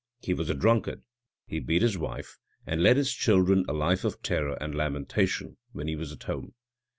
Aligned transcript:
He 0.19 0.33
was 0.33 0.49
a 0.49 0.55
drunkard. 0.55 1.03
He 1.45 1.59
beat 1.59 1.83
his 1.83 1.95
wife, 1.95 2.39
and 2.65 2.81
led 2.81 2.97
his 2.97 3.13
children 3.13 3.63
a 3.69 3.73
life 3.73 4.03
of 4.03 4.23
terror 4.23 4.57
and 4.59 4.73
lamentation, 4.73 5.57
when 5.73 5.87
he 5.87 5.95
was 5.95 6.11
at 6.11 6.23
home. 6.23 6.55